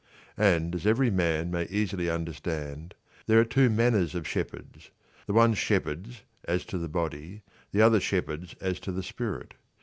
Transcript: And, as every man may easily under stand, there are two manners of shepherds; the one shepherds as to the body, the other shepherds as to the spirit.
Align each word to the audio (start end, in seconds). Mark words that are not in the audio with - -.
And, 0.39 0.73
as 0.73 0.87
every 0.87 1.11
man 1.11 1.51
may 1.51 1.65
easily 1.65 2.09
under 2.09 2.33
stand, 2.33 2.95
there 3.27 3.39
are 3.39 3.45
two 3.45 3.69
manners 3.69 4.15
of 4.15 4.27
shepherds; 4.27 4.89
the 5.27 5.33
one 5.33 5.53
shepherds 5.53 6.23
as 6.45 6.65
to 6.65 6.79
the 6.79 6.89
body, 6.89 7.43
the 7.71 7.83
other 7.83 7.99
shepherds 7.99 8.55
as 8.59 8.79
to 8.79 8.91
the 8.91 9.03
spirit. 9.03 9.53